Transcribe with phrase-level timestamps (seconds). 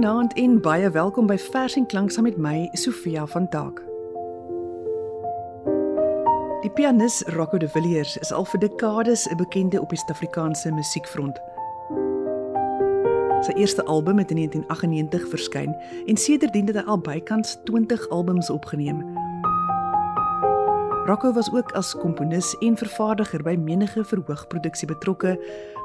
[0.00, 3.82] Goeienaand en baie welkom by Vers en Klank saam met my Sofia van Taak.
[6.62, 11.36] Die pianis Rocco de Villiers is al vir dekades 'n bekende op die Suid-Afrikaanse musiekfront.
[13.44, 15.76] Sy eerste album het in 1998 verskyn
[16.06, 19.19] en sedertdien het hy al bykans 20 albums opgeneem.
[21.04, 25.32] Rocco was ook as komponis en vervaardiger by menige verhoogproduksie betrokke.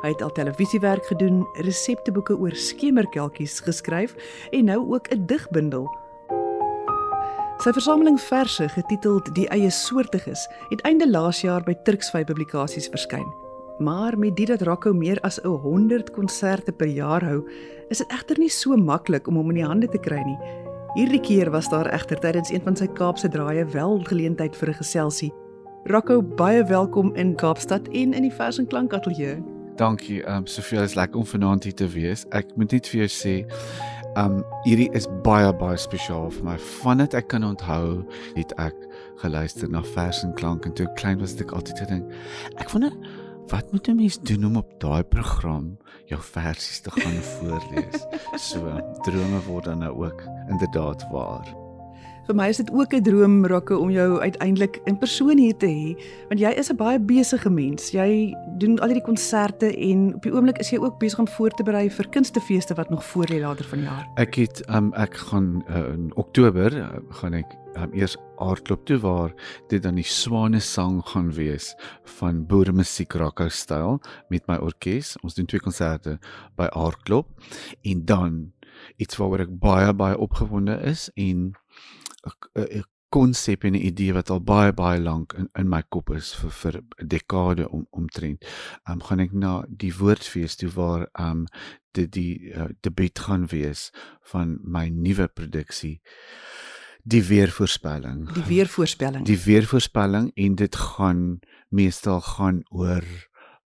[0.01, 4.15] Hy het al televisiewerk gedoen, resepteboeke oor skemerkelkies geskryf
[4.51, 5.87] en nou ook 'n digbundel.
[7.63, 13.33] Sy versameling verse getiteld Die eie soortiges het einde laas jaar by Turksvy Publikasies verskyn.
[13.79, 17.49] Maar met dit dat Rocco meer as 'n 100 konserte per jaar hou,
[17.89, 20.64] is dit egter nie so maklik om hom in die hande te kry nie.
[20.95, 24.73] Hierdie keer was daar egter tydens een van sy Kaapse draaie wel geleentheid vir 'n
[24.73, 25.33] geselsie.
[25.83, 29.43] Rocco, baie welkom in Kaapstad en in die Vers en Klank Ateljee.
[29.75, 32.25] Dankie, ehm um, Sofia, is lekker om vanaand hier te wees.
[32.29, 33.45] Ek moet net vir jou sê,
[34.15, 36.57] ehm um, hierdie is baie baie spesiaal vir my.
[36.57, 38.05] Vandat ek kan onthou,
[38.35, 38.75] het ek
[39.15, 42.13] geluister na Vers en Klank en toe ek klein was, het ek altyd gedink,
[42.55, 42.91] ek wonder
[43.47, 48.05] wat moet 'n mens doen om op daai program jou versies te gaan voorlees.
[48.35, 48.59] So
[49.01, 51.64] drome word dan nou ook inderdaad waar.
[52.25, 55.67] Vir my is dit ook 'n droom rakke om jou uiteindelik in persoon hier te
[55.67, 55.93] hê,
[56.27, 57.91] want jy is 'n baie besige mens.
[57.91, 61.49] Jy doen al hierdie konserte en op die oomblik is jy ook besig om voor
[61.49, 64.07] te berei vir kunstefeeste wat nog voor lê later vanjaar.
[64.15, 68.97] Ek het um, ek gaan uh, in Oktober uh, gaan ek um, eers aardklop toe
[68.97, 69.33] waar
[69.67, 75.15] dit dan die swane sang gaan wees van boere musiek rakke styl met my orkes.
[75.21, 76.17] Ons doen twee konserte
[76.55, 77.27] by aardklop
[77.83, 78.51] en dan
[78.97, 81.53] iets waaroor ek baie baie opgewonde is en
[82.55, 86.33] 'n konsep en 'n idee wat al baie baie lank in in my kop is
[86.35, 88.45] vir vir 'n dekade om omtrent.
[88.87, 91.45] Ehm um, gaan ek na die woordfees toe waar ehm um,
[91.91, 93.91] dit die uh, debuut gaan wees
[94.31, 96.01] van my nuwe produksie.
[97.03, 98.33] Die weervoorspelling.
[98.33, 99.25] Die weervoorspelling.
[99.25, 101.39] Die weervoorspelling en dit gaan
[101.69, 103.05] meestal gaan oor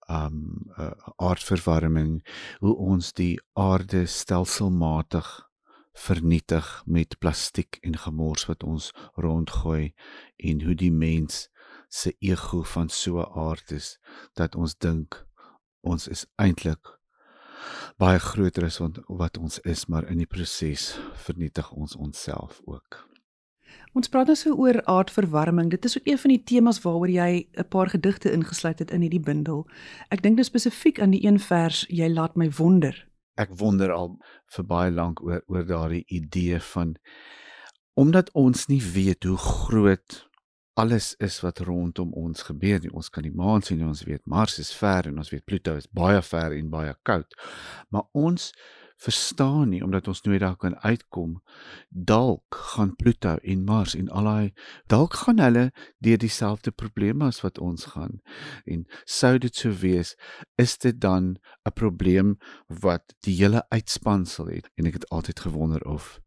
[0.08, 2.26] um uh, aardverwarming
[2.58, 5.47] hoe ons die aarde stelselmatig
[5.98, 9.94] vernietig met plastiek en gemors wat ons rondgooi
[10.36, 11.48] en hoe die mens
[11.88, 13.98] se ego van so 'n aard is
[14.32, 15.26] dat ons dink
[15.80, 16.98] ons is eintlik
[17.96, 23.08] baie groter as wat ons is maar in die proses vernietig ons onsself ook.
[23.92, 25.70] Ons praat nou so oor aardverwarming.
[25.70, 29.00] Dit is ook een van die temas waaroor jy 'n paar gedigte ingesluit het in
[29.00, 29.66] hierdie bundel.
[30.08, 33.07] Ek dink dis spesifiek aan die een vers jy laat my wonder
[33.38, 34.16] ek wonder al
[34.56, 36.96] vir baie lank oor oor daardie idee van
[37.98, 40.28] omdat ons nie weet hoe groot
[40.78, 42.92] alles is wat rondom ons gebeur nie.
[42.94, 45.88] Ons kan die maan sien, ons weet Mars is ver en ons weet Pluto is
[45.90, 47.34] baie ver en baie koud.
[47.90, 48.52] Maar ons
[48.98, 51.38] verstaan nie omdat ons nooit daar kan uitkom.
[51.88, 54.52] Dalk gaan Pluto en Mars en al daai
[54.86, 55.70] dalk gaan hulle
[56.02, 58.18] deur dieselfde probleme as wat ons gaan.
[58.66, 60.16] En sou dit so wees
[60.58, 64.70] is dit dan 'n probleem wat die hele uitspansel het?
[64.74, 66.20] En ek het altyd gewonder of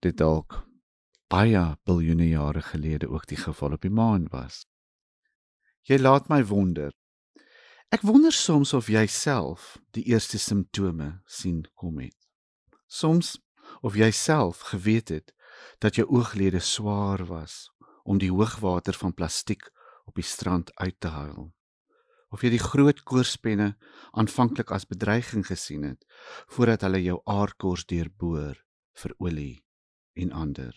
[0.00, 0.62] dit dalk
[1.28, 4.66] baie biljoene jare gelede ook die geval op die maan was.
[5.82, 6.92] Jy laat my wonder
[7.92, 12.16] Ek wonder soms of jy self die eerste simptome sien kom het.
[12.88, 13.34] Soms
[13.84, 15.34] of jy self geweet het
[15.84, 17.68] dat jou ooglede swaar was
[18.08, 19.68] om die hoogwater van plastiek
[20.08, 21.52] op die strand uit te huil.
[22.32, 23.74] Of jy die groot koorspenne
[24.16, 26.08] aanvanklik as bedreiging gesien het
[26.56, 28.56] voordat hulle jou aardkors deurboor
[29.04, 29.58] vir olie
[30.16, 30.72] en ander.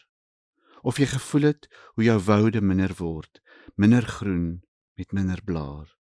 [0.83, 3.39] Of jy gevoel het hoe jou woude minder word,
[3.79, 4.65] minder groen
[4.99, 5.94] met minder blare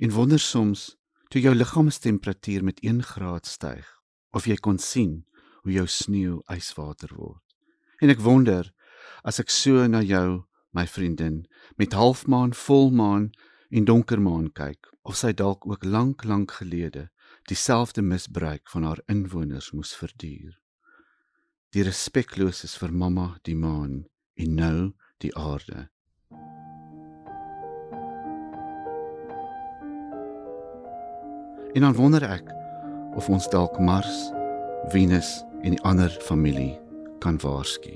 [0.00, 0.96] en wonder soms
[1.28, 3.86] toe jou liggaamstemperatuur met 1 graad styg
[4.32, 5.20] of jy kon sien
[5.62, 7.42] hoe jou sneeu yswater word.
[8.00, 8.70] En ek wonder
[9.28, 11.44] as ek so na jou, my vriendin,
[11.76, 13.30] met halfmaan, volmaan
[13.70, 17.08] en donkermaan kyk, of sy dalk ook lank lank gelede
[17.50, 20.56] dieselfde misbruik van haar inwoners moes verduur.
[21.74, 24.04] Die respeklooses vir mamma die maan
[24.34, 24.92] en nou
[25.22, 25.88] die aarde.
[31.72, 32.50] En dan wonder ek
[33.14, 34.30] of ons dalk Mars,
[34.90, 36.78] Venus en die ander familie
[37.22, 37.94] kan waarsku.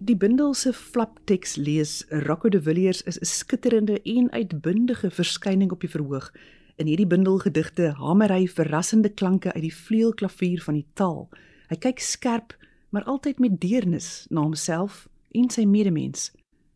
[0.00, 5.80] Die bundel se flapteks lees Rocco de Villiers is 'n skitterende en uitbundige verskyning op
[5.80, 6.32] die verhoog.
[6.76, 11.28] In hierdie bundel gedigte hamer hy verrassende klanke uit die vleuelklavier van die taal.
[11.68, 12.56] Hy kyk skerp,
[12.88, 16.32] maar altyd met deernis na homself en sy medemens.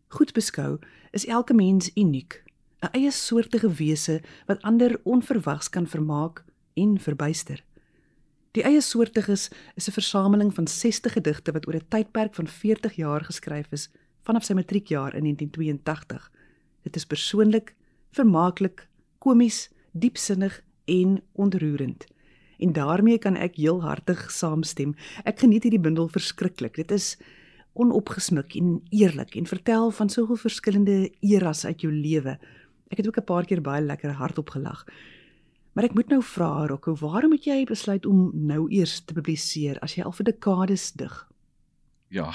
[0.08, 0.78] Goed beskou
[1.12, 2.44] is elke mens uniek,
[2.82, 6.44] 'n eie soortige wese wat ander onverwags kan vermaak
[6.74, 7.64] en verbuister.
[8.54, 12.94] Die eie soortiges is 'n versameling van 60 gedigte wat oor 'n tydperk van 40
[12.94, 13.90] jaar geskryf is
[14.22, 16.30] vanaf sy matriekjaar in 1982.
[16.82, 17.74] Dit is persoonlik,
[18.10, 22.06] vermaaklik, komies, diepsinnig en ontroerend.
[22.58, 24.94] En daarmee kan ek heel hartig saamstem.
[25.24, 26.74] Ek geniet hierdie bundel verskriklik.
[26.74, 27.18] Dit is
[27.72, 32.38] onopgesmuk en eerlik en vertel van soveel verskillende eras uit jou lewe.
[32.90, 34.86] Ek het ook 'n paar keer baie lekker hardop gelag.
[35.74, 39.80] Maar ek moet nou vra, Rocco, waarom het jy besluit om nou eers te publiseer
[39.82, 41.16] as jy al vir dekades dig?
[42.14, 42.30] Ja.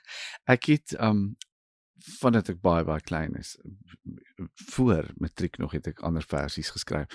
[0.54, 1.32] ek het um
[2.18, 3.54] vandat ek baie baie klein is
[4.74, 7.06] voor matriek nog het ek ander versies geskryf.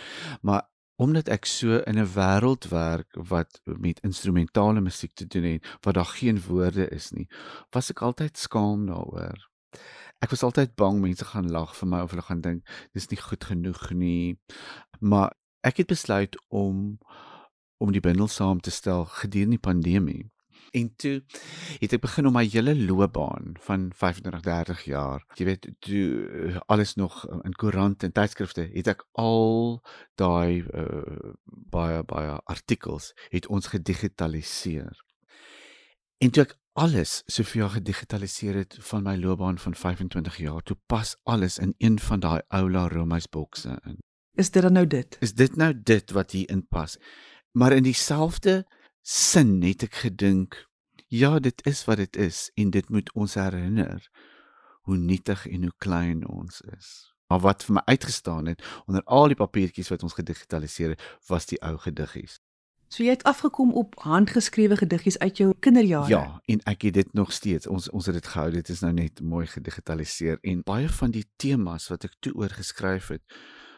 [0.41, 0.63] Maar
[0.97, 5.93] omdat ek so in 'n wêreld werk wat met instrumentale musiek te doen het waar
[5.93, 7.27] daar geen woorde is nie,
[7.69, 9.37] was ek altyd skaam daaroor.
[10.19, 12.63] Ek was altyd bang mense gaan lag vir my of hulle gaan dink
[12.93, 14.39] dis nie goed genoeg nie.
[14.99, 15.35] Maar
[15.67, 16.97] ek het besluit om
[17.77, 20.23] om die bundel saam te stel gedurende die pandemie.
[20.71, 21.21] En toe
[21.79, 26.95] het ek begin om my hele loopbaan van 25, 30 jaar, jy weet, toe alles
[26.99, 29.79] nog in koerante en tydskrifte, het ek al
[30.19, 34.97] daai uh, baie baie artikels het ons gedigitaliseer.
[36.17, 41.15] En toe ek alles soveel gedigitaliseer het van my loopbaan van 25 jaar, toe pas
[41.23, 44.01] alles in een van daai Aula Romeis bokse in.
[44.37, 45.17] Is dit dan nou dit?
[45.19, 46.97] Is dit nou dit wat hier in pas?
[47.51, 48.67] Maar in dieselfde
[49.01, 50.59] sin het ek gedink
[51.09, 54.03] ja dit is wat dit is en dit moet ons herinner
[54.85, 57.15] hoe nietig en hoe klein ons is.
[57.27, 61.49] Maar wat vir my uitgestaan het onder al die papiertjies wat ons gedigitaliseer het was
[61.49, 62.37] die ou gediggies.
[62.93, 66.13] So jy het afgekom op handgeskrewe gediggies uit jou kinderjare?
[66.13, 67.65] Ja en ek het dit nog steeds.
[67.67, 68.51] Ons ons het dit gehou.
[68.53, 72.53] Dit is nou net mooi gedigitaliseer en baie van die temas wat ek toe oor
[72.53, 73.25] geskryf het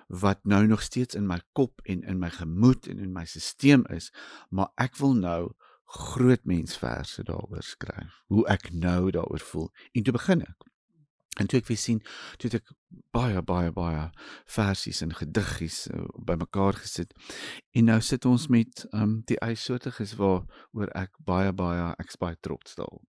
[0.10, 3.86] wat nou nog steeds in my kop en in my gemoed en in my stelsel
[3.94, 4.10] is,
[4.50, 5.52] maar ek wil nou
[5.90, 8.24] groot mensverse daaroor skryf.
[8.28, 9.70] Hoe ek nou daaroor voel.
[9.94, 10.66] En toe begin ek.
[11.40, 12.02] En toe ek weer sien,
[12.42, 12.72] toe ek
[13.16, 14.08] baie baie baie
[14.50, 17.14] versies en gediggies uh, bymekaar gesit.
[17.78, 20.44] En nou sit ons met um die eissoortiges waar
[20.74, 23.06] oor ek baie baie ek baie trots daarop.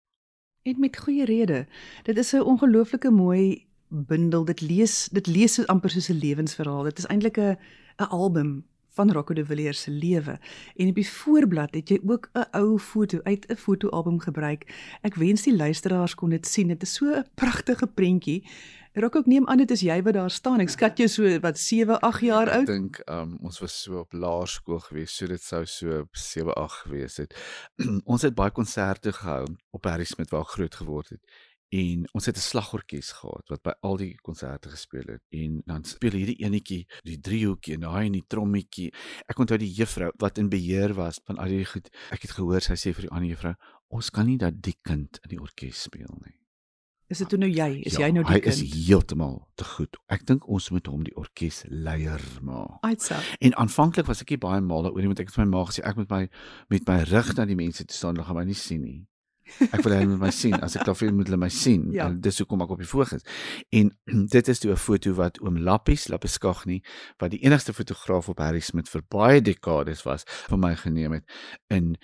[0.68, 1.66] En met goeie rede.
[2.04, 4.44] Dit is 'n ongelooflike mooi bundel.
[4.44, 6.82] Dit lees dit lees so amper soos 'n lewensverhaal.
[6.82, 7.56] Dit is eintlik 'n
[7.98, 10.38] 'n album van Rocco de Villiers se lewe.
[10.76, 14.62] En op die voorblad het jy ook 'n ou foto uit 'n fotoalbum gebruik.
[15.02, 16.68] Ek wens die luisteraars kon dit sien.
[16.68, 18.48] Dit is so 'n pragtige prentjie.
[18.92, 20.60] Rocco, ek neem aan dit is jy wat daar staan.
[20.60, 22.66] Ek skat jou so wat 7, 8 jaar oud.
[22.68, 26.72] Ek dink um, ons was so op laerskool gewees, so dit sou so 7, 8
[26.72, 27.34] gewees het.
[28.12, 31.22] ons het baie konserte gehou op Harry Smith waar groot geword het
[31.70, 35.22] en ons het 'n slagorkes gehad wat by al die konserte gespeel het.
[35.30, 38.92] En dan speel hierdie enetjie die driehoekie en daai en die trommetjie.
[39.28, 41.88] Ek onthou die juffrou wat in beheer was van al die goed.
[42.10, 43.54] Ek het gehoor sy sê vir die ander juffrou
[43.88, 46.36] ons kan nie dat die kind in die orkes speel nie.
[47.10, 47.82] Is dit nou jy?
[47.82, 48.54] Is ja, jy nou die hy kind?
[48.54, 49.96] hy is heeltemal te goed.
[50.06, 52.78] Ek dink ons moet hom die orkes leier maak.
[52.86, 53.18] Aitsa.
[53.40, 55.98] en aanvanklik was ek baie mal daaroor want ek het vir my ma gesê ek
[55.98, 56.28] moet my
[56.70, 59.09] met my rug na die mense toe staan hulle gaan my nie sien nie
[59.70, 60.56] Ek wil hulle met my sien.
[60.62, 61.88] As ek klavier moet hulle my sien.
[61.94, 62.08] Ja.
[62.08, 63.26] En dis hoekom ek op die voorg is.
[63.76, 63.92] En
[64.34, 66.80] dit is toe 'n foto wat oom Lappies, Lappieskag nie,
[67.18, 71.24] wat die enigste fotograaf op Harry Smith vir baie dekades was, vir my geneem het
[71.68, 71.96] in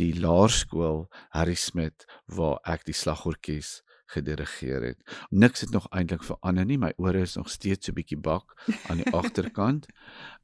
[0.00, 3.82] die laerskool Harry Smith waar ek die slagorkes
[4.12, 5.14] gedirigeer het.
[5.30, 6.78] Niks het nog eintlik verander nie.
[6.78, 8.54] My ore is nog steeds so bietjie bak
[8.88, 9.88] aan die agterkant.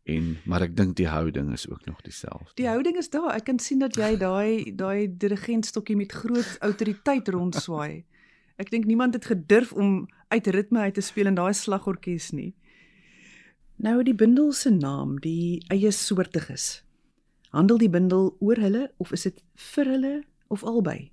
[0.08, 2.56] En maar ek dink die houding is ook nog dieselfde.
[2.60, 3.34] Die houding is daar.
[3.36, 8.04] Ek kan sien dat jy daai daai dirigentstokkie met groot autoriteit rondswaai.
[8.62, 12.54] Ek dink niemand het gedurf om uit ritme uit te speel in daai slagorkes nie.
[13.78, 16.82] Nou die bundel se naam, die eie soortiges.
[17.54, 19.38] Handel die bundel oor hulle of is dit
[19.72, 20.14] vir hulle
[20.50, 21.12] of albei?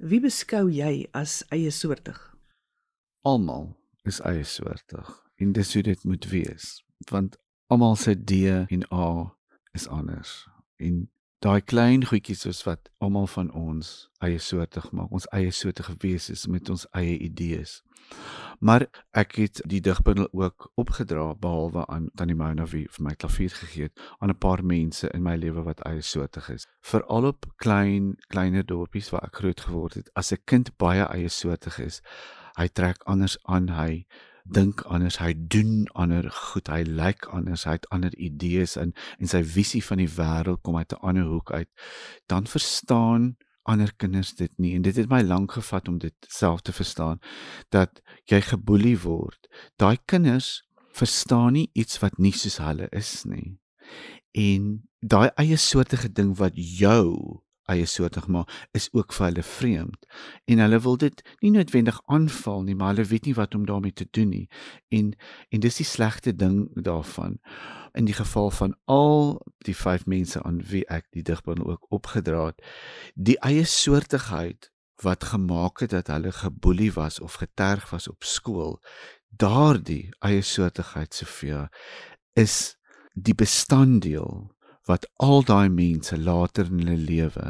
[0.00, 2.16] Wie beskou jy as eie soortig?
[3.28, 3.66] Almal
[4.08, 6.68] is eie soortig en dis hoe dit moet wees,
[7.12, 7.36] want
[7.68, 9.36] almal se D en A
[9.76, 10.32] is anders
[10.80, 11.02] en
[11.40, 16.36] daai klein goedjies soos wat almal van ons eie soortig maak, ons eie soortige wese
[16.52, 17.78] met ons eie idees.
[18.60, 18.84] Maar
[19.16, 23.88] ek het die digbundel ook opgedra behalwe aan Tannie Mona wie vir my klavier gegee
[23.88, 26.66] het aan 'n paar mense in my lewe wat eie soortig is.
[26.82, 30.10] Veral op klein kleiner dorpies waar ek groot geword het.
[30.14, 32.02] As 'n kind baie eie soortig is,
[32.56, 34.04] hy trek anders aan, hy
[34.44, 38.94] dink anders, hy doen ander goed, hy lyk like anders, hy het ander idees in
[39.18, 41.68] en sy visie van die wêreld kom uit 'n ander hoek uit.
[42.26, 46.60] Dan verstaan ander kinders dit nie en dit het my lank gevat om dit self
[46.60, 47.20] te verstaan
[47.68, 49.48] dat jy geboelie word.
[49.76, 53.58] Daai kinders verstaan nie iets wat nie soos hulle is nie.
[54.32, 57.40] En daai eie soortige ding wat jou
[57.72, 60.06] eie soortig maak is ook vir hulle vreemd.
[60.50, 63.92] En hulle wil dit nie noodwendig aanval nie maar hulle weet nie wat om daarmee
[63.92, 64.46] te doen nie.
[64.88, 65.12] En
[65.50, 67.38] en dis die slegte ding daarvan.
[67.92, 72.50] In die geval van al die vyf mense aan wie ek die digbundel ook opgedra
[72.50, 72.62] het
[73.14, 74.70] die eie soortigheid
[75.02, 78.78] wat gemaak het dat hulle geboelie was of geterg was op skool
[79.30, 81.68] daardie eie soortigheid Sofia
[82.38, 82.76] is
[83.14, 84.50] die bestanddeel
[84.90, 87.48] wat al daai mense later in hulle lewe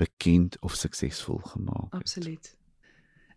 [0.00, 2.00] bekend of suksesvol gemaak het.
[2.02, 2.50] Absoluut.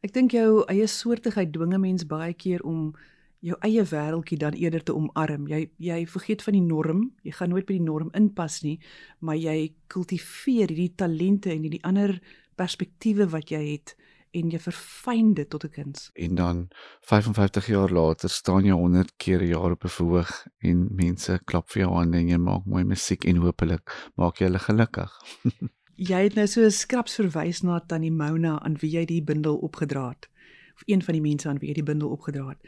[0.05, 2.95] Ek dink jou eie soortigheid dwing 'n mens baie keer om
[3.39, 5.47] jou eie wêreldjie dan eerder te omarm.
[5.47, 7.11] Jy jy vergeet van die norm.
[7.23, 8.79] Jy gaan nooit by die norm inpas nie,
[9.19, 12.19] maar jy kultiveer hierdie talente en hierdie ander
[12.55, 13.95] perspektiewe wat jy het
[14.39, 16.09] en jy verfyn dit tot 'n kuns.
[16.13, 16.67] En dan
[17.01, 21.69] 55 jaar later staan jy 100 keer 'n jaar op 'n verhoog en mense klap
[21.69, 25.11] vir jou aan en jy maak mooi musiek en hopelik maak jy hulle gelukkig.
[26.11, 30.09] jy het nou so skraps verwys na Tannie Mona aan wie jy die bundel opgedra
[30.09, 30.29] het.
[30.75, 32.61] Of een van die mense aan wie jy die bundel opgedra het.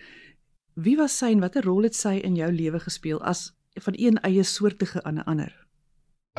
[0.73, 4.17] Wie was sy en watter rol het sy in jou lewe gespeel as van een
[4.23, 5.69] eie soortige aan 'n ander?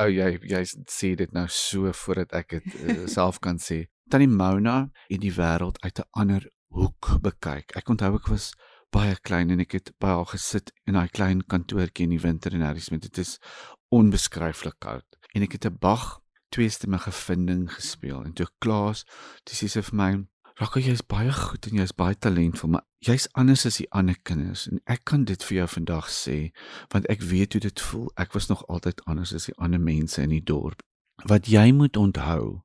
[0.01, 3.85] Ou oh, jy jy sê dit nou so voordat ek dit uh, self kan sê.
[4.11, 6.43] Tannie Mona het die wêreld uit 'n ander
[6.75, 7.71] hoek bekyk.
[7.79, 8.51] Ek onthou ek was
[8.91, 12.51] baie klein en ek het by haar gesit in daai klein kantoortjie in die winter
[12.51, 13.39] en hierdie met dit is
[13.87, 15.07] onbeskryflik koud.
[15.33, 19.05] En ek het 'n Bach tweestemmige vinding gespeel en toe Klaas,
[19.45, 20.27] dis sê sy vir my,
[20.59, 24.67] "Rakko, jy's baie goed en jy's baie talentvol, maar jy's anders as die ander kinders
[24.67, 26.51] en ek kan dit vir jou vandag sê
[26.89, 28.11] want ek weet hoe dit voel.
[28.17, 30.81] Ek was nog altyd anders as die ander mense in die dorp.
[31.23, 32.63] Wat jy moet onthou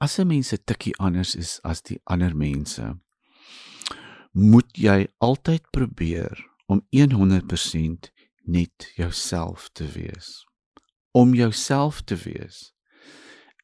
[0.00, 2.98] as 'n mens 'n tikkie anders is as die ander mense,
[4.32, 8.10] moet jy altyd probeer om 100%
[8.44, 10.46] net jouself te wees.
[11.12, 12.72] Om jouself te wees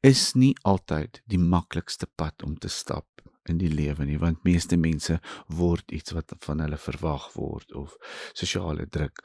[0.01, 3.07] is nie altyd die maklikste pad om te stap
[3.49, 7.97] in die lewe nie want meeste mense word iets wat van hulle verwag word of
[8.33, 9.21] sosiale druk.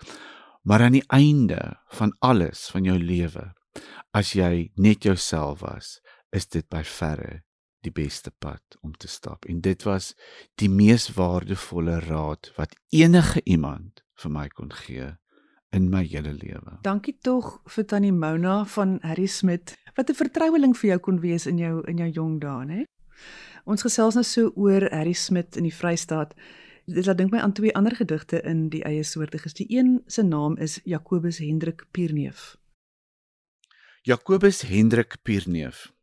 [0.63, 1.59] Maar aan die einde
[1.95, 3.53] van alles van jou lewe,
[4.15, 5.99] as jy net jouself was,
[6.35, 7.41] is dit by verre
[7.85, 10.11] die beste pad om te stap en dit was
[10.59, 15.13] die mees waardevolle raad wat enige iemand vir my kon gee
[15.71, 16.79] in my hele lewe.
[16.83, 21.45] Dankie tog vir Tannie Mona van Harry Smit wat 'n vertroueling vir jou kon wees
[21.45, 22.83] in jou in jou jong dae, hè?
[23.65, 26.33] Ons gesels nou so oor Harry Smit in die Vrystaat.
[26.85, 29.53] Dit laat dink my aan twee ander gedigte in die eie soortiges.
[29.53, 32.57] Die een se naam is Jacobus Hendrik Pierneef.
[34.01, 35.93] Jacobus Hendrik Pierneef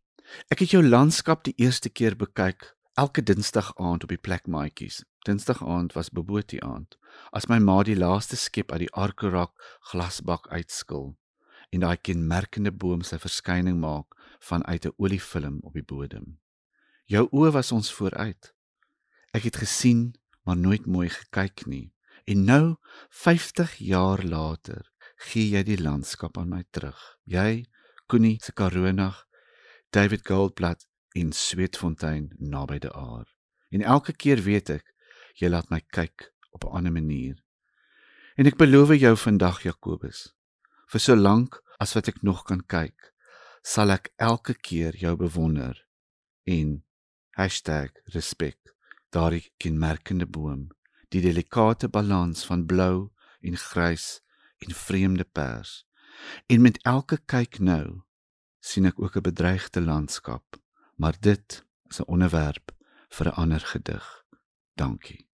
[0.50, 5.04] Ek het jou landskap die eerste keer bekyk elke Dinsdag aand op die plek maatjies.
[5.26, 6.96] Dinsdag aand was Bobotie aand.
[7.32, 9.52] As my ma die laaste skep uit die Arkorak
[9.90, 11.16] glasbak uitskil
[11.74, 16.38] en daai kenmerkende boom sy verskyning maak vanuit 'n oliefilm op die bodem.
[17.04, 18.54] Jou oë was ons vooruit.
[19.32, 20.14] Ek het gesien,
[20.44, 21.92] maar nooit mooi gekyk nie.
[22.24, 22.76] En nou,
[23.10, 27.18] 50 jaar later, gee jy die landskap aan my terug.
[27.24, 27.66] Jy,
[28.06, 29.25] Koenie se Karonag,
[29.96, 30.84] David Goldblatt
[31.14, 33.24] in Sweetfontein naby die aar.
[33.72, 34.90] En elke keer weet ek
[35.40, 37.38] jy laat my kyk op 'n ander manier.
[38.36, 40.34] En ek beloof jou vandag Jakobus,
[40.92, 43.14] vir so lank as wat ek nog kan kyk,
[43.64, 45.80] sal ek elke keer jou bewonder
[46.44, 46.84] en
[47.40, 48.60] #respek
[49.10, 50.68] daardie kenmerkende boom,
[51.08, 54.20] die delikate balans van blou en grys
[54.58, 55.86] en vreemde pers.
[56.48, 58.04] En met elke kyk nou
[58.66, 60.58] sien ek ook 'n bedreigde landskap,
[60.96, 62.72] maar dit is 'n onderwerp
[63.08, 64.24] vir 'n ander gedig.
[64.74, 65.26] Dankie.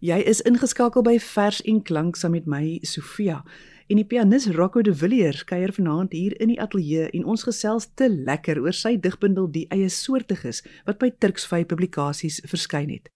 [0.00, 3.44] Jy is ingeskakel by Vers en Klank saam met my Sofia
[3.86, 7.90] en die pianis Rocco de Villiers kuier vanaand hier in die ateljee en ons gesels
[7.94, 13.10] te lekker oor sy digbundel Die eie soortiges wat by Turksvy Publikasies verskyn het.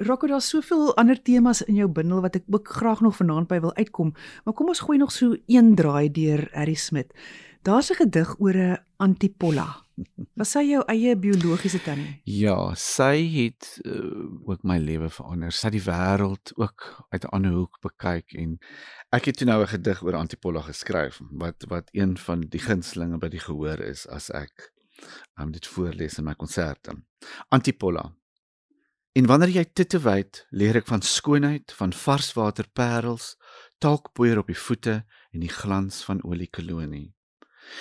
[0.00, 3.58] Rocco, daar's soveel ander temas in jou bundel wat ek ook graag nog vanaand by
[3.60, 4.14] wil uitkom,
[4.44, 7.12] maar kom ons gooi nog so een draai deur Harry Smit.
[7.62, 9.86] Daar's 'n gedig oor 'n antipolla.
[10.34, 12.20] Was sy jou eie biologiese tannie?
[12.24, 15.52] Ja, sy het uh, ook my lewe verander.
[15.52, 18.58] Sy het die wêreld ook uit 'n ander hoek bekyk en
[19.10, 23.18] ek het toe nou 'n gedig oor antipolla geskryf wat wat een van die gunstelinge
[23.18, 24.72] by die gehoor is as ek
[25.40, 26.92] um, dit voorlees in my konserte.
[27.48, 28.20] Antipolla
[29.12, 33.34] En wanneer jy titte wyd, leer ek van skoonheid, van varswaterparels,
[33.82, 35.00] talkpoeier op die voete
[35.34, 37.10] en die glans van oliekolonie.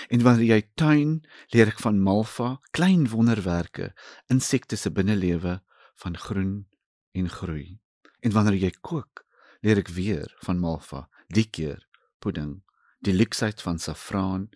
[0.10, 1.20] En wanneer jy tuin,
[1.54, 3.94] leer ek van malva, klein wonderwerke,
[4.28, 5.60] insekte se binnelewe
[6.04, 6.68] van groen
[7.12, 7.80] en groei.
[8.20, 9.26] En wanneer jy kook,
[9.62, 11.86] leer ek weer van malva, die keer
[12.20, 12.60] pudding,
[13.00, 14.50] die luksheid van saffraan,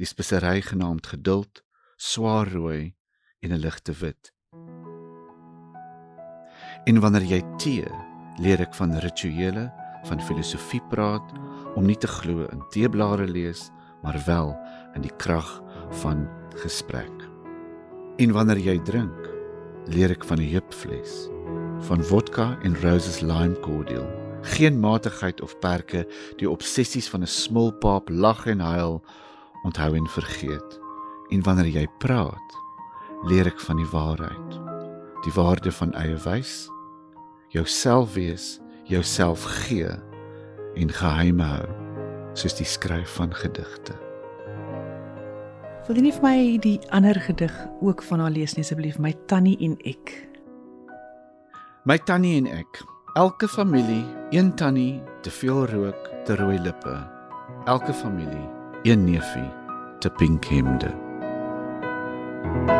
[0.00, 1.62] die spesery genaamd geduld,
[1.96, 2.94] swaar rooi
[3.40, 4.32] en 'n ligte wit.
[6.84, 7.88] En wanneer jy tee,
[8.38, 9.68] leer ek van rituele,
[10.08, 11.32] van filosofie praat
[11.76, 13.70] om nie te glo in teeblare lees,
[14.02, 14.54] maar wel
[14.94, 15.48] in die krag
[16.02, 16.28] van
[16.62, 17.28] gesprek.
[18.20, 19.28] En wanneer jy drink,
[19.86, 21.28] leer ek van 'n heupfles,
[21.88, 24.08] van vodka en roses lime cordial.
[24.42, 26.06] Geen matigheid of perke,
[26.36, 29.02] die obsessies van 'n smulpaap lag en huil,
[29.64, 30.80] onthou en vergeet.
[31.30, 32.48] En wanneer jy praat,
[33.24, 34.70] leer ek van die waarheid
[35.24, 36.68] die waarde van eie wys,
[37.52, 39.90] jouself wees, jouself gee
[40.80, 41.66] en geheime hou,
[42.38, 44.09] soos die skryf van gedigte.
[45.90, 49.10] Wil jy nie vir my die ander gedig ook van haar lees nie asseblief, my
[49.26, 50.12] tannie en ek?
[51.82, 52.78] My tannie en ek.
[53.18, 56.94] Elke familie, een tannie, te veel rook, te rooi lippe.
[57.66, 58.46] Elke familie,
[58.86, 59.48] een neefie,
[59.98, 60.94] te pink hemde.
[62.42, 62.79] thank you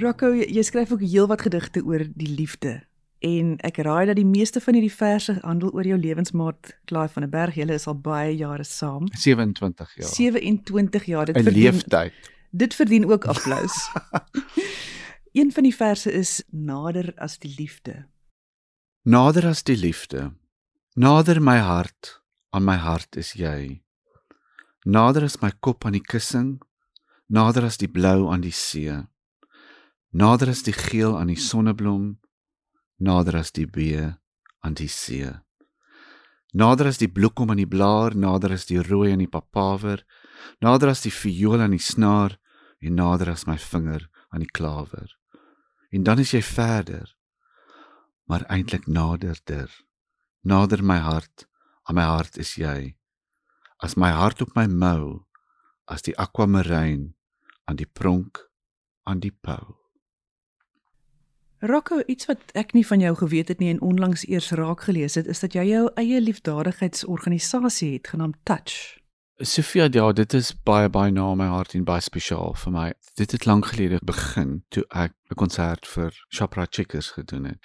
[0.00, 2.80] Rocco, jy skryf ook heelwat gedigte oor die liefde.
[3.24, 7.24] En ek raai dat die meeste van hierdie verse handel oor jou lewensmaat Clive van
[7.24, 7.54] der Berg.
[7.54, 9.06] Julle is al baie jare saam.
[9.12, 10.08] 27 jaar.
[10.10, 11.26] 27 jaar.
[11.26, 12.12] Dit 'n verdien leeftyd.
[12.50, 13.90] dit verdien ook applous.
[15.40, 18.06] Een van die verse is nader as die liefde.
[19.02, 20.32] Nader as die liefde.
[20.94, 23.82] Nader my hart, aan my hart is jy.
[24.84, 26.62] Nader as my kop aan die kussing,
[27.26, 29.06] nader as die blou aan die see.
[30.14, 32.20] Nader as die geel aan die sonneblom,
[33.02, 34.12] nader as die bee
[34.62, 35.32] aan die see.
[36.54, 40.04] Nader as die bloekom aan die blaar, nader as die rooi aan die papaver,
[40.62, 42.38] nader as die viool aan die snaar
[42.78, 45.10] en nader as my vinger aan die klawer.
[45.90, 47.10] En dan is jy verder,
[48.30, 49.66] maar eintlik naderder.
[50.46, 51.48] Nader my hart,
[51.90, 52.94] aan my hart is jy.
[53.82, 55.24] As my hart op my mou,
[55.90, 57.16] as die aquamarine
[57.66, 58.46] aan die pronk
[59.10, 59.83] aan die pou.
[61.66, 65.14] Rocco, iets wat ek nie van jou geweet het nie en onlangs eers raak gelees
[65.16, 68.98] het, is dat jy jou eie liefdadigheidsorganisasie het genaamd Touch.
[69.40, 72.84] Sofia, ja, dit is baie baie na my hart en baie spesiaal vir my.
[73.16, 77.58] Dit het lank gelede begin toe ek 'n konsert vir Shoprite Checkers gedoen het.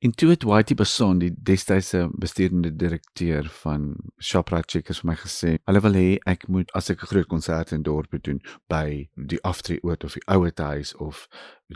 [0.00, 5.56] En toe het Whitey Bason, die destydse bestuurende direkteur van Shoprite Checkers vir my gesê,
[5.64, 9.42] hulle wil hê ek moet as ek 'n groot konsert in dorp doen by die
[9.42, 11.28] aftreeoord of die ouete huis of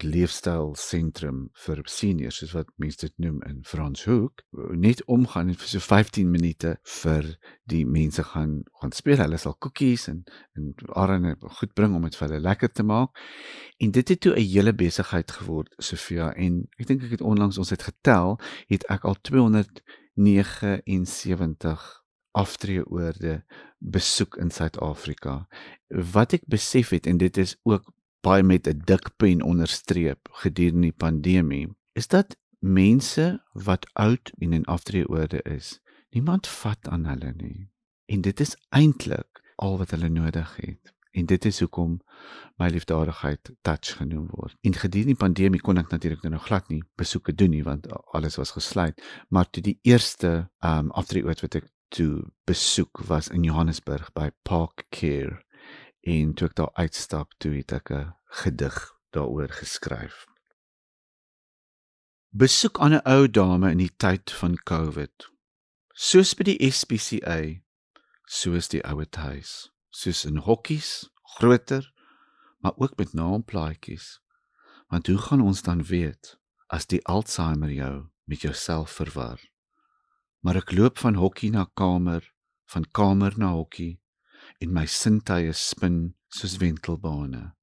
[0.03, 4.43] leefstyl sentrum vir seniors soos wat mense dit noem in Franshoek
[4.77, 7.29] net omgaan en vir so 15 minute vir
[7.71, 10.25] die mense gaan gaan speel hulle sal koekies en
[10.59, 10.73] en
[11.03, 13.23] arene goed bring om dit vir hulle lekker te maak
[13.83, 17.59] en dit het toe 'n hele besigheid geword Sofia en ek dink ek het onlangs
[17.59, 22.05] ons het getel het ek al 279
[22.37, 23.45] aftreeoorde
[23.79, 25.49] besoek in Suid-Afrika
[25.89, 30.91] wat ek besef het en dit is ook baie met 'n dik pen onderstreep gedurende
[30.91, 37.33] die pandemie is dat mense wat oud en in aftreeorde is, niemand vat aan hulle
[37.37, 37.71] nie.
[38.07, 40.95] En dit is eintlik al wat hulle nodig het.
[41.17, 41.97] En dit is hoekom
[42.61, 44.57] my liefdadigheid touch genoem word.
[44.61, 48.37] En gedurende die pandemie kon ek natuurlik nou glad nie besoeke doen nie want alles
[48.41, 49.01] was gesluit,
[49.33, 54.85] maar toe die eerste um aftreeoord wat ek toe besoek was in Johannesburg by Park
[54.91, 55.41] Care
[56.07, 58.77] en toe ek daar uitstap toe het ek 'n gedig
[59.17, 60.27] daaroor geskryf.
[62.31, 65.31] Besoek aan 'n ou dame in die tyd van COVID.
[65.95, 67.63] Soos by die SPCA,
[68.27, 71.93] soos die ouer huis, soos in hokkies, groter,
[72.61, 74.21] maar ook met naamplaatjies.
[74.89, 79.41] Want hoe gaan ons dan weet as die Alzheimer jou met jouself verwar?
[80.45, 82.23] Maar ek loop van hokkie na kamer,
[82.71, 83.97] van kamer na hokkie
[84.63, 87.55] en my sintuie spin soos wentelbane.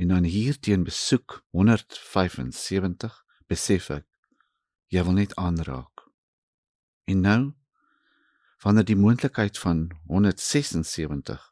[0.00, 3.20] En dan hier teen besoek 175
[3.50, 4.06] besef ek
[4.90, 6.08] jy wil net aanraak.
[7.06, 7.40] En nou
[8.64, 11.49] wanneer die moontlikheid van 176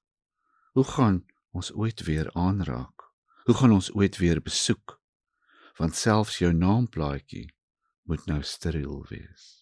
[0.73, 3.09] hoe gaan ons ooit weer aanraak?
[3.45, 5.01] Hoe gaan ons ooit weer besoek?
[5.77, 7.47] Want selfs jou naamplaatjie
[8.09, 9.59] moet nou steriel wees.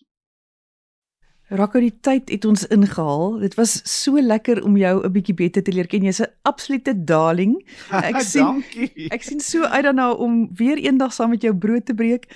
[1.46, 3.36] Rakko die tyd het ons ingehaal.
[3.38, 6.02] Dit was so lekker om jou 'n bietjie beter te leer ken.
[6.02, 7.54] Jy's 'n absolute darling.
[7.90, 8.64] Ek sien.
[9.10, 12.26] Ek sien so uit daarna om weer eendag saam met jou brood te breek.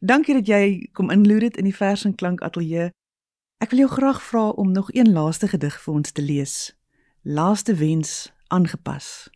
[0.00, 2.90] Dankie dat jy kom inloer dit in die vers en klank ateljee.
[3.60, 6.72] Ek wil jou graag vra om nog een laaste gedig vir ons te lees.
[7.26, 9.30] Laaste wens aangepas.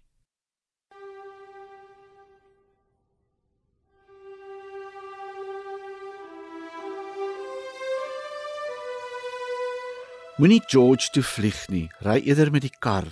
[10.37, 13.09] Moenie George toe vlieg nie, ry eerder met die kar.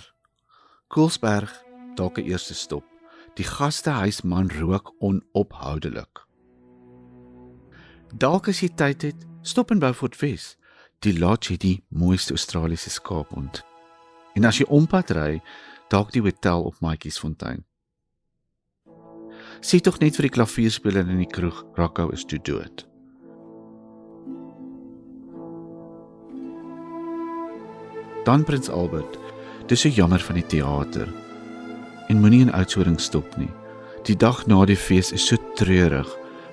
[0.93, 1.49] Koelsberg,
[1.95, 2.85] dalk 'n eerste stop.
[3.33, 6.27] Die gastehuisman rook onophoudelik.
[8.13, 10.55] Dalk as jy tyd het, stop in Beaufort Wes.
[10.99, 13.65] Die lodge het die mooiste Australiese skaaphond.
[14.37, 15.39] En as jy ompad ry,
[15.89, 17.63] dalk die hotel op Maatjiesfontein.
[19.65, 22.85] Sien tog net vir die klavierspeler in die kroeg, Rocco is toe dood.
[28.27, 29.17] Dan Prins Albert.
[29.71, 31.09] Dis so jammer van die teater.
[32.11, 33.49] En moenie in Oudtshoorn stop nie.
[34.07, 36.07] Die dag na die fees is so treurig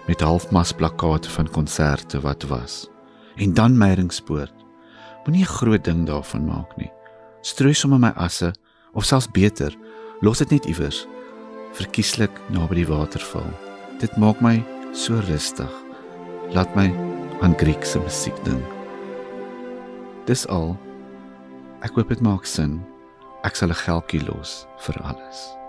[0.09, 2.85] met halfmas plakkate van konserte wat was.
[3.37, 4.55] En dan Meyringspoort.
[5.27, 6.91] Moenie 'n groot ding daarvan maak nie.
[7.45, 8.53] Strooi sommer my asse
[8.95, 9.75] of selfs beter,
[10.25, 11.05] los dit net iewers
[11.75, 13.49] verkieslik naby die waterval.
[14.01, 14.61] Dit maak my
[14.95, 15.71] so rustig.
[16.55, 16.87] Laat my
[17.43, 18.65] aan Griekse musiek dink.
[20.31, 20.75] Dis al
[21.85, 22.79] Ek hoop dit maak sin.
[23.45, 25.64] Ek sal 'n geldjie los vir alles.